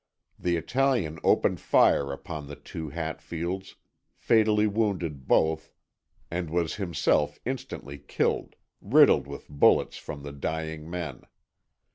The 0.39 0.57
Italian 0.57 1.19
opened 1.23 1.59
fire 1.59 2.11
upon 2.11 2.47
the 2.47 2.55
two 2.55 2.89
Hatfields, 2.89 3.75
fatally 4.15 4.65
wounded 4.65 5.27
both, 5.27 5.71
and 6.31 6.49
was 6.49 6.77
himself 6.77 7.37
instantly 7.45 7.99
killed, 7.99 8.55
riddled 8.81 9.27
with 9.27 9.47
bullets 9.47 9.97
from 9.97 10.23
the 10.23 10.31
dying 10.31 10.89
men. 10.89 11.21